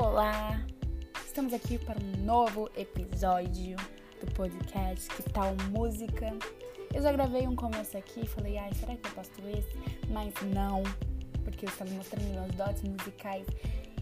Olá! 0.00 0.64
Estamos 1.26 1.52
aqui 1.52 1.76
para 1.76 1.98
um 2.00 2.24
novo 2.24 2.70
episódio 2.76 3.74
do 4.20 4.32
podcast 4.32 5.08
Que 5.08 5.24
Tal 5.24 5.56
Música? 5.72 6.32
Eu 6.94 7.02
já 7.02 7.10
gravei 7.10 7.48
um 7.48 7.56
começo 7.56 7.98
aqui 7.98 8.20
e 8.20 8.26
falei, 8.26 8.56
ai, 8.58 8.72
será 8.74 8.94
que 8.94 9.04
eu 9.08 9.10
posto 9.10 9.42
esse? 9.48 9.76
Mas 10.08 10.32
não, 10.54 10.84
porque 11.42 11.64
eu 11.64 11.68
estava 11.68 11.90
mostrando 11.90 12.32
meus 12.32 12.54
dotes 12.54 12.84
musicais 12.84 13.44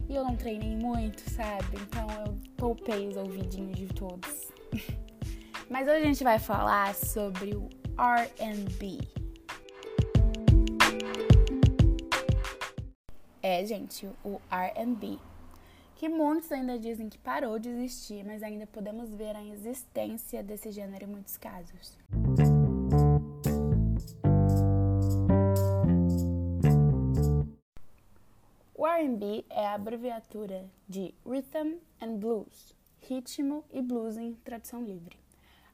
e 0.06 0.14
eu 0.14 0.22
não 0.22 0.36
treinei 0.36 0.76
muito, 0.76 1.22
sabe? 1.30 1.78
Então 1.80 2.06
eu 2.26 2.38
poupei 2.58 3.08
os 3.08 3.16
ouvidinhos 3.16 3.78
de 3.78 3.86
todos. 3.86 4.52
Mas 5.70 5.88
hoje 5.88 6.02
a 6.02 6.04
gente 6.04 6.22
vai 6.22 6.38
falar 6.38 6.94
sobre 6.94 7.54
o 7.54 7.70
RB. 7.96 8.98
É, 13.42 13.64
gente, 13.64 14.06
o 14.22 14.38
RB. 14.50 15.18
Que 15.96 16.10
muitos 16.10 16.52
ainda 16.52 16.78
dizem 16.78 17.08
que 17.08 17.16
parou 17.16 17.58
de 17.58 17.70
existir, 17.70 18.22
mas 18.22 18.42
ainda 18.42 18.66
podemos 18.66 19.14
ver 19.14 19.34
a 19.34 19.42
existência 19.42 20.42
desse 20.42 20.70
gênero 20.70 21.04
em 21.04 21.08
muitos 21.08 21.38
casos. 21.38 21.96
O 28.74 28.86
R&B 28.86 29.46
é 29.48 29.66
a 29.66 29.72
abreviatura 29.72 30.66
de 30.86 31.14
Rhythm 31.24 31.78
and 32.02 32.18
Blues, 32.18 32.76
ritmo 33.00 33.64
e 33.72 33.80
blues 33.80 34.18
em 34.18 34.34
tradução 34.34 34.84
livre. 34.84 35.16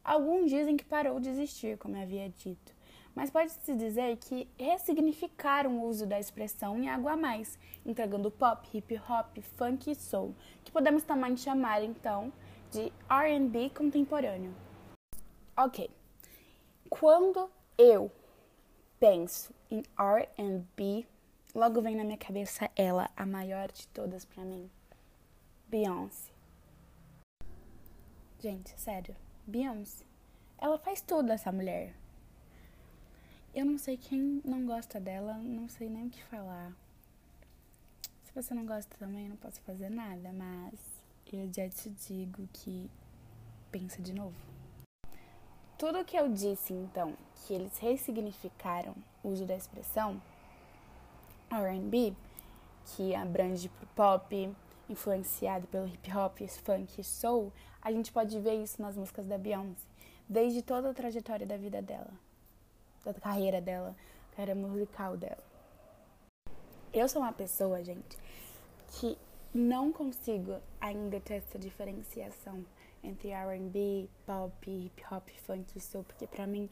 Alguns 0.05 0.51
dizem 0.51 0.77
que 0.77 0.85
parou 0.85 1.19
de 1.19 1.31
existir, 1.31 1.77
como 1.79 2.01
havia 2.01 2.29
dito, 2.29 2.72
mas 3.15 3.31
pode-se 3.31 3.75
dizer 3.75 4.17
que 4.17 4.49
ressignificaram 4.59 5.79
o 5.79 5.87
uso 5.87 6.07
da 6.07 6.19
expressão 6.19 6.79
em 6.79 6.89
algo 6.89 7.09
a 7.09 7.17
mais, 7.17 7.59
entregando 7.85 8.31
pop, 8.31 8.69
hip 8.73 9.01
hop, 9.09 9.39
funk 9.57 9.91
e 9.91 9.95
soul, 9.95 10.35
que 10.65 10.73
podemos 10.73 11.03
também 11.03 11.37
chamar 11.37 11.83
então 11.83 12.33
de 12.71 12.93
R&B 13.09 13.71
contemporâneo. 13.71 14.55
Ok, 15.57 15.91
quando 16.89 17.51
eu 17.77 18.11
penso 18.99 19.55
em 19.71 19.83
R&B, 19.99 21.07
logo 21.55 21.83
vem 21.83 21.97
na 21.97 22.05
minha 22.05 22.17
cabeça 22.17 22.71
ela, 22.75 23.11
a 23.17 23.27
maior 23.27 23.71
de 23.71 23.87
todas 23.89 24.25
para 24.25 24.43
mim, 24.45 24.71
Beyoncé. 25.69 26.33
Gente, 28.39 28.79
sério, 28.81 29.15
Beyoncé. 29.47 30.05
Ela 30.59 30.79
faz 30.79 31.01
tudo, 31.01 31.31
essa 31.31 31.53
mulher. 31.53 31.95
Eu 33.55 33.67
não 33.67 33.77
sei 33.77 33.99
quem 33.99 34.41
não 34.47 34.65
gosta 34.65 34.99
dela, 34.99 35.35
não 35.35 35.69
sei 35.69 35.91
nem 35.91 36.07
o 36.07 36.11
que 36.11 36.25
falar. 36.25 36.73
Se 38.25 38.33
você 38.35 38.55
não 38.55 38.65
gosta 38.65 38.97
também, 38.97 39.29
não 39.29 39.37
posso 39.37 39.61
fazer 39.61 39.91
nada, 39.91 40.33
mas 40.33 40.81
eu 41.31 41.53
já 41.53 41.69
te 41.69 41.91
digo 41.91 42.49
que 42.51 42.91
pensa 43.71 44.01
de 44.01 44.15
novo. 44.15 44.35
Tudo 45.77 46.03
que 46.03 46.17
eu 46.17 46.31
disse, 46.31 46.73
então, 46.73 47.15
que 47.35 47.53
eles 47.53 47.77
ressignificaram 47.77 48.95
o 49.23 49.29
uso 49.29 49.45
da 49.45 49.55
expressão 49.55 50.19
R&B, 51.51 52.15
que 52.87 53.15
abrange 53.15 53.69
pro 53.69 53.87
pop, 53.89 54.57
influenciado 54.89 55.67
pelo 55.67 55.89
hip 55.89 56.11
hop, 56.17 56.39
funk 56.65 57.03
e 57.03 57.05
soul, 57.05 57.53
a 57.83 57.93
gente 57.93 58.11
pode 58.13 58.41
ver 58.41 58.63
isso 58.63 58.81
nas 58.81 58.97
músicas 58.97 59.27
da 59.27 59.37
Beyoncé, 59.37 59.87
desde 60.27 60.63
toda 60.63 60.89
a 60.89 60.95
trajetória 60.95 61.47
da 61.47 61.59
vida 61.59 61.83
dela, 61.83 62.13
da 63.05 63.15
carreira 63.15 63.61
dela, 63.61 63.95
carreira 64.37 64.55
musical 64.55 65.17
dela. 65.17 65.43
Eu 66.93 67.09
sou 67.09 67.23
uma 67.23 67.33
pessoa, 67.33 67.83
gente, 67.83 68.19
que 68.89 69.17
não 69.55 69.93
consigo 69.93 70.57
ainda 70.81 71.21
ter 71.21 71.35
essa 71.35 71.59
diferenciação 71.59 72.65
entre 73.03 73.31
R&B, 73.31 74.09
pop, 74.27 74.71
hip 74.71 75.03
hop, 75.11 75.29
funk 75.47 75.77
e 75.77 75.81
soul, 75.81 76.05
porque 76.05 76.27
para 76.27 76.47
mim 76.47 76.69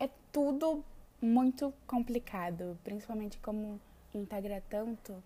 é 0.00 0.08
tudo 0.32 0.84
muito 1.20 1.72
complicado, 1.86 2.78
principalmente 2.84 3.38
como 3.38 3.80
integra 4.14 4.62
tanto, 4.68 5.22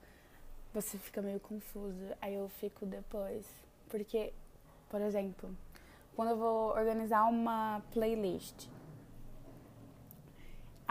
você 0.73 0.99
fica 0.99 1.21
meio 1.21 1.39
confuso. 1.39 2.15
Aí 2.21 2.35
eu 2.35 2.49
fico 2.49 2.87
depois, 2.87 3.47
porque, 3.89 4.33
por 4.89 5.01
exemplo, 5.01 5.55
quando 6.17 6.31
eu 6.31 6.37
vou 6.37 6.71
organizar 6.71 7.25
uma 7.25 7.83
playlist, 7.93 8.69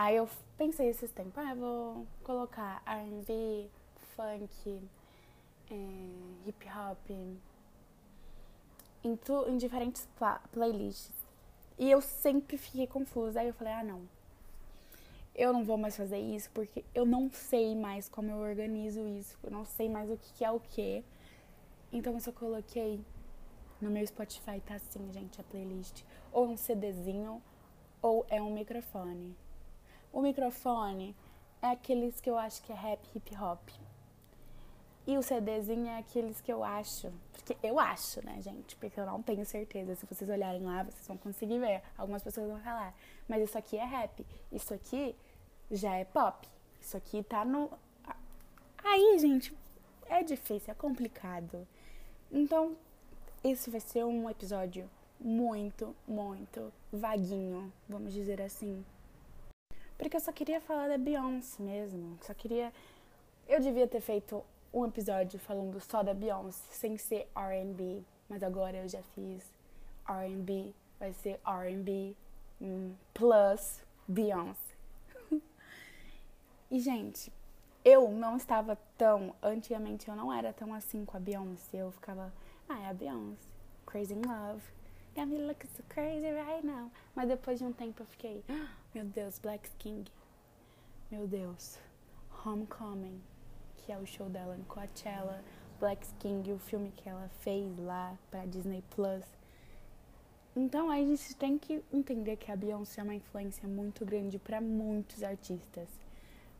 aí 0.02 0.16
eu 0.16 0.28
pensei 0.58 0.90
esses 0.90 1.12
tempos, 1.12 1.38
ah, 1.38 1.54
vou 1.54 2.08
colocar 2.24 2.82
R&B, 2.86 3.70
funk, 4.16 4.82
é, 5.70 6.48
hip 6.48 6.66
hop, 6.68 7.10
em, 9.04 9.16
tu, 9.16 9.48
em 9.48 9.58
diferentes 9.58 10.08
playlists. 10.52 11.12
E 11.78 11.90
eu 11.90 12.02
sempre 12.02 12.58
fiquei 12.58 12.88
confusa. 12.88 13.42
Aí 13.42 13.48
eu 13.48 13.54
falei, 13.54 13.74
ah, 13.74 13.84
não. 13.84 14.02
Eu 15.36 15.54
não 15.54 15.64
vou 15.64 15.78
mais 15.78 15.96
fazer 15.96 16.20
isso 16.20 16.50
porque 16.52 16.84
eu 16.94 17.06
não 17.06 17.32
sei 17.32 17.76
mais 17.76 18.10
como 18.10 18.32
eu 18.32 18.38
organizo 18.38 19.08
isso. 19.08 19.38
Eu 19.44 19.52
não 19.52 19.66
sei 19.66 19.88
mais 19.88 20.10
o 20.10 20.18
que, 20.18 20.34
que 20.34 20.46
é 20.46 20.52
o 20.52 20.60
que. 20.60 21.04
Então 21.92 22.14
eu 22.14 22.20
só 22.20 22.32
coloquei 22.32 23.00
no 23.80 23.90
meu 23.90 24.06
Spotify, 24.06 24.60
tá 24.66 24.76
assim, 24.76 25.12
gente, 25.14 25.40
a 25.40 25.44
playlist. 25.44 26.04
Ou 26.32 26.50
um 26.50 26.58
CDzinho, 26.58 27.42
ou 28.02 28.26
é 28.30 28.42
um 28.42 28.54
microfone. 28.54 29.36
O 30.12 30.22
microfone 30.22 31.16
é 31.62 31.68
aqueles 31.68 32.20
que 32.20 32.30
eu 32.30 32.38
acho 32.38 32.62
que 32.64 32.72
é 32.72 32.76
rap 32.76 33.00
hip 33.16 33.36
hop. 33.38 33.70
E 35.08 35.18
o 35.18 35.24
CDzinho 35.24 35.88
é 35.88 35.98
aqueles 35.98 36.40
que 36.42 36.52
eu 36.52 36.64
acho, 36.64 37.12
porque 37.32 37.58
eu 37.64 37.80
acho, 37.80 38.24
né, 38.24 38.40
gente? 38.42 38.76
Porque 38.76 39.00
eu 39.00 39.06
não 39.06 39.22
tenho 39.22 39.46
certeza. 39.46 39.96
Se 39.96 40.06
vocês 40.06 40.30
olharem 40.30 40.64
lá, 40.64 40.84
vocês 40.84 41.08
vão 41.08 41.18
conseguir 41.18 41.60
ver. 41.60 41.82
Algumas 41.98 42.22
pessoas 42.22 42.48
vão 42.48 42.60
falar, 42.60 42.94
mas 43.28 43.42
isso 43.42 43.58
aqui 43.58 43.78
é 43.78 43.86
rap, 43.86 44.26
isso 44.52 44.74
aqui 44.74 45.16
já 45.72 45.96
é 45.96 46.06
pop, 46.06 46.48
isso 46.80 46.96
aqui 46.96 47.24
tá 47.24 47.44
no. 47.44 47.72
Aí, 48.84 49.18
gente, 49.18 49.58
é 50.08 50.22
difícil, 50.24 50.72
é 50.72 50.76
complicado. 50.76 51.68
Então, 52.32 52.76
esse 53.44 53.70
vai 53.70 53.80
ser 53.80 54.04
um 54.06 54.30
episódio 54.30 54.90
muito, 55.20 55.96
muito 56.08 56.72
vaguinho, 56.92 57.72
vamos 57.90 58.14
dizer 58.14 58.42
assim. 58.42 58.86
Porque 60.02 60.18
eu 60.18 60.20
só 60.20 60.32
queria 60.32 60.60
falar 60.60 60.88
da 60.88 60.98
Beyoncé 60.98 61.62
mesmo. 61.62 62.18
Só 62.24 62.34
queria. 62.34 62.74
Eu 63.48 63.60
devia 63.60 63.88
ter 63.88 64.02
feito 64.02 64.44
um 64.74 64.84
episódio 64.84 65.38
falando 65.38 65.80
só 65.80 66.02
da 66.02 66.12
Beyoncé, 66.12 66.60
sem 66.72 66.98
ser 66.98 67.28
RB. 67.36 68.04
Mas 68.28 68.42
agora 68.42 68.78
eu 68.78 68.90
já 68.90 69.04
fiz 69.14 69.44
RB. 70.10 70.74
Vai 71.00 71.14
ser 71.14 71.40
RB 71.46 72.16
hum, 72.60 72.96
plus 73.14 73.84
Beyoncé. 74.08 74.74
e, 76.72 76.80
gente, 76.80 77.32
eu 77.86 78.10
não 78.10 78.38
estava 78.38 78.76
tão. 78.98 79.36
Antigamente 79.40 80.10
eu 80.10 80.16
não 80.16 80.34
era 80.34 80.52
tão 80.52 80.74
assim 80.74 81.06
com 81.06 81.16
a 81.16 81.20
Beyoncé. 81.20 81.78
Eu 81.78 81.92
ficava. 81.92 82.34
Ah, 82.68 82.80
é 82.80 82.90
a 82.90 82.94
Beyoncé. 82.94 83.48
Crazy 83.86 84.16
in 84.16 84.22
Love. 84.24 84.64
Me 85.16 85.38
looking 85.38 85.70
so 85.76 85.84
crazy 85.90 86.32
right 86.32 86.66
now. 86.66 86.92
Mas 87.16 87.28
depois 87.28 87.60
de 87.60 87.66
um 87.66 87.72
tempo 87.72 88.02
eu 88.02 88.06
fiquei. 88.08 88.44
Oh, 88.50 88.68
meu 88.94 89.06
Deus, 89.06 89.40
Black 89.40 89.70
King. 89.78 90.10
Meu 91.12 91.28
Deus. 91.28 91.78
Homecoming 92.46 93.22
que 93.86 93.92
é 93.92 93.98
o 93.98 94.06
show 94.06 94.30
dela 94.30 94.56
em 94.56 94.64
Coachella, 94.64 95.44
Black 95.80 96.08
King, 96.20 96.52
o 96.52 96.60
filme 96.60 96.92
que 96.92 97.10
ela 97.10 97.30
fez 97.40 97.78
lá 97.80 98.18
para 98.30 98.46
Disney 98.46 98.84
Plus. 98.92 99.24
Então 100.56 100.92
a 100.92 100.98
gente 100.98 101.36
tem 101.36 101.58
que 101.58 101.84
entender 101.92 102.36
que 102.36 102.52
a 102.52 102.56
Beyoncé 102.56 103.02
é 103.02 103.04
uma 103.04 103.16
influência 103.16 103.68
muito 103.68 104.06
grande 104.06 104.38
para 104.38 104.62
muitos 104.62 105.24
artistas, 105.24 105.88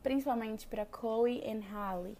principalmente 0.02 0.66
para 0.66 0.86
Chloe 0.86 1.42
e 1.44 1.60
Halle. 1.72 2.16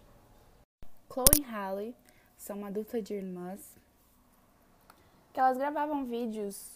Chloe 1.11 1.39
e 1.39 1.41
Halle 1.41 1.95
são 2.37 2.59
uma 2.59 2.71
dupla 2.71 3.01
de 3.01 3.13
irmãs 3.13 3.77
que 5.33 5.39
elas 5.39 5.57
gravavam 5.57 6.05
vídeos 6.05 6.71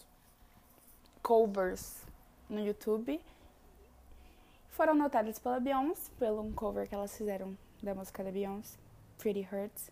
covers 1.22 2.04
no 2.50 2.60
YouTube. 2.60 3.22
Foram 4.70 4.96
notadas 4.96 5.38
pela 5.38 5.60
Beyoncé 5.60 6.12
pelo 6.18 6.42
um 6.42 6.52
cover 6.52 6.90
que 6.90 6.96
elas 6.96 7.16
fizeram 7.16 7.56
da 7.82 7.94
música 7.94 8.24
da 8.24 8.32
Beyoncé, 8.32 8.78
Pretty 9.20 9.48
Hurts, 9.52 9.92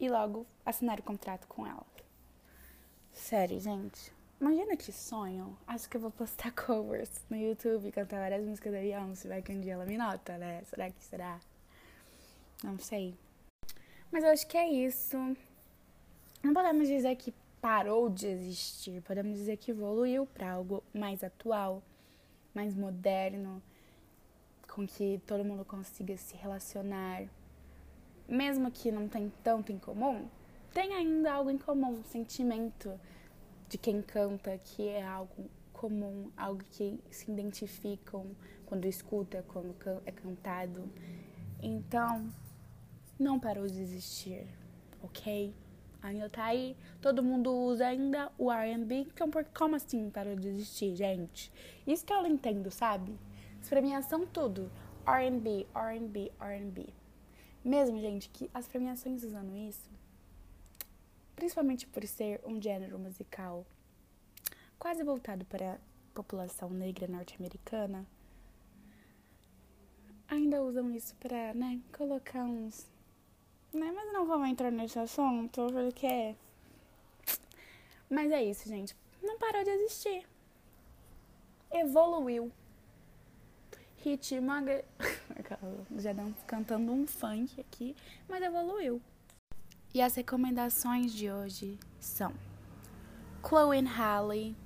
e 0.00 0.08
logo 0.08 0.44
assinar 0.66 0.98
o 0.98 1.02
contrato 1.02 1.46
com 1.46 1.64
ela. 1.64 1.86
Sério, 3.12 3.60
gente. 3.60 4.12
Imagina 4.40 4.76
que 4.76 4.92
sonho. 4.92 5.56
Acho 5.66 5.88
que 5.88 5.96
eu 5.96 6.00
vou 6.00 6.10
postar 6.10 6.50
covers 6.54 7.24
no 7.30 7.36
YouTube 7.36 7.92
cantar 7.92 8.18
várias 8.18 8.44
músicas 8.44 8.72
da 8.72 8.80
Beyoncé. 8.80 9.28
Vai 9.28 9.42
que 9.42 9.52
um 9.52 9.60
dia 9.60 9.74
ela 9.74 9.86
me 9.86 9.96
nota, 9.96 10.36
né? 10.38 10.62
Será 10.64 10.90
que 10.90 11.04
será? 11.04 11.38
Não 12.64 12.78
sei. 12.78 13.14
Mas 14.10 14.24
eu 14.24 14.30
acho 14.30 14.46
que 14.48 14.56
é 14.56 14.68
isso. 14.68 15.16
Não 16.42 16.52
podemos 16.52 16.88
dizer 16.88 17.14
que 17.14 17.32
parou 17.62 18.10
de 18.10 18.26
existir. 18.26 19.00
Podemos 19.02 19.38
dizer 19.38 19.56
que 19.56 19.70
evoluiu 19.70 20.26
para 20.26 20.50
algo 20.50 20.82
mais 20.92 21.22
atual, 21.22 21.80
mais 22.52 22.74
moderno, 22.74 23.62
com 24.68 24.84
que 24.84 25.22
todo 25.24 25.44
mundo 25.44 25.64
consiga 25.64 26.16
se 26.16 26.34
relacionar, 26.36 27.22
mesmo 28.28 28.68
que 28.68 28.90
não 28.90 29.08
tenha 29.08 29.30
tanto 29.44 29.70
em 29.70 29.78
comum, 29.78 30.26
tem 30.74 30.92
ainda 30.92 31.32
algo 31.32 31.50
em 31.50 31.58
comum, 31.58 32.00
um 32.00 32.04
sentimento 32.04 32.98
de 33.68 33.78
quem 33.78 34.02
canta, 34.02 34.58
que 34.58 34.88
é 34.88 35.06
algo 35.06 35.48
comum, 35.72 36.32
algo 36.36 36.64
que 36.72 36.98
se 37.10 37.30
identificam 37.30 38.26
quando 38.66 38.86
escuta, 38.86 39.44
quando 39.46 39.74
é 40.04 40.10
cantado. 40.10 40.90
Então, 41.62 42.28
não 43.18 43.38
parou 43.38 43.68
de 43.68 43.80
existir, 43.80 44.46
ok? 45.00 45.54
Ainda 46.02 46.28
tá 46.28 46.46
aí, 46.46 46.76
todo 47.00 47.22
mundo 47.22 47.52
usa 47.52 47.86
ainda 47.86 48.32
o 48.36 48.50
R&B, 48.50 49.06
então 49.14 49.30
por, 49.30 49.44
como 49.44 49.76
assim 49.76 50.10
parou 50.10 50.34
de 50.34 50.48
existir, 50.48 50.96
gente? 50.96 51.52
Isso 51.86 52.04
que 52.04 52.12
eu 52.12 52.22
não 52.22 52.28
entendo, 52.28 52.70
sabe? 52.72 53.16
As 53.60 53.68
premiações 53.68 54.28
tudo, 54.32 54.70
R&B, 55.06 55.66
R&B, 55.72 56.32
R&B. 56.40 56.88
Mesmo, 57.64 58.00
gente, 58.00 58.28
que 58.30 58.50
as 58.52 58.66
premiações 58.66 59.22
usando 59.22 59.56
isso, 59.56 59.88
principalmente 61.36 61.86
por 61.86 62.04
ser 62.04 62.40
um 62.44 62.60
gênero 62.60 62.98
musical 62.98 63.64
quase 64.82 65.04
voltado 65.04 65.44
para 65.44 65.74
a 65.74 65.78
população 66.12 66.68
negra 66.70 67.06
norte-americana, 67.06 68.04
ainda 70.26 70.60
usam 70.60 70.90
isso 70.90 71.14
para, 71.16 71.54
né, 71.54 71.80
colocar 71.96 72.42
uns. 72.44 72.90
Né, 73.72 73.90
mas 73.90 74.12
não 74.12 74.26
vamos 74.26 74.48
entrar 74.48 74.70
nesse 74.70 74.98
assunto, 74.98 75.66
porque. 75.72 76.36
Mas 78.10 78.30
é 78.30 78.44
isso, 78.44 78.68
gente. 78.68 78.94
Não 79.22 79.38
parou 79.38 79.64
de 79.64 79.70
existir. 79.70 80.26
Evoluiu. 81.70 82.52
Hit 84.04 84.38
Maga. 84.40 84.84
Já 85.96 86.10
estamos 86.10 86.34
cantando 86.46 86.92
um 86.92 87.06
funk 87.06 87.60
aqui, 87.60 87.96
mas 88.28 88.42
evoluiu. 88.42 89.00
E 89.94 90.02
as 90.02 90.14
recomendações 90.14 91.12
de 91.12 91.30
hoje 91.30 91.78
são 92.00 92.34
Chloe 93.46 93.78
and 93.78 93.88
Halle, 93.88 94.56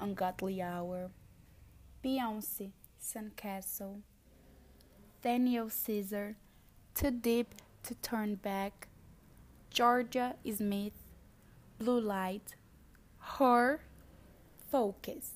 Ungodly 0.00 0.62
Hour, 0.62 1.10
Beyoncé, 2.02 2.70
Sandcastle, 2.98 4.02
Daniel 5.22 5.68
Caesar, 5.68 6.36
Too 6.94 7.10
Deep 7.10 7.54
to 7.86 7.94
Turn 7.96 8.34
Back, 8.42 8.88
Georgia 9.70 10.34
Smith, 10.44 10.94
Blue 11.78 12.00
Light, 12.00 12.58
Her, 13.20 13.80
Focus. 14.68 15.34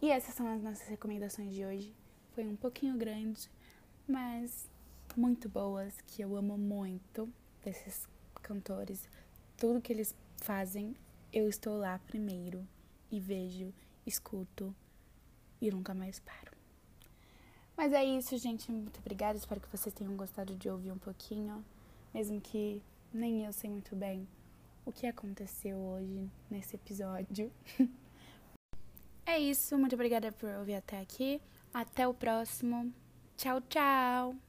E 0.00 0.10
essas 0.10 0.34
são 0.34 0.46
as 0.46 0.62
nossas 0.62 0.86
recomendações 0.86 1.52
de 1.52 1.64
hoje. 1.64 1.92
Foi 2.32 2.46
um 2.46 2.54
pouquinho 2.54 2.96
grande, 2.96 3.50
mas 4.06 4.70
muito 5.16 5.48
boas, 5.48 6.00
que 6.02 6.22
eu 6.22 6.36
amo 6.36 6.56
muito 6.56 7.28
desses 7.60 8.06
cantores. 8.40 9.08
Tudo 9.56 9.80
que 9.80 9.92
eles 9.92 10.14
fazem, 10.36 10.94
eu 11.32 11.48
estou 11.48 11.76
lá 11.76 11.98
primeiro 11.98 12.64
e 13.10 13.18
vejo, 13.18 13.74
escuto 14.06 14.72
e 15.60 15.72
nunca 15.72 15.92
mais 15.92 16.20
paro. 16.20 16.55
Mas 17.76 17.92
é 17.92 18.04
isso, 18.04 18.36
gente. 18.38 18.70
Muito 18.70 18.98
obrigada. 19.00 19.36
Espero 19.36 19.60
que 19.60 19.68
vocês 19.68 19.94
tenham 19.94 20.16
gostado 20.16 20.54
de 20.54 20.68
ouvir 20.68 20.92
um 20.92 20.98
pouquinho, 20.98 21.64
mesmo 22.14 22.40
que 22.40 22.82
nem 23.12 23.44
eu 23.44 23.52
sei 23.52 23.68
muito 23.68 23.94
bem 23.94 24.26
o 24.84 24.92
que 24.92 25.06
aconteceu 25.06 25.76
hoje 25.76 26.30
nesse 26.50 26.76
episódio. 26.76 27.52
é 29.26 29.38
isso. 29.38 29.76
Muito 29.76 29.94
obrigada 29.94 30.30
por 30.32 30.48
ouvir 30.50 30.76
até 30.76 31.00
aqui. 31.00 31.40
Até 31.74 32.06
o 32.06 32.14
próximo. 32.14 32.92
Tchau, 33.36 33.60
tchau. 33.62 34.36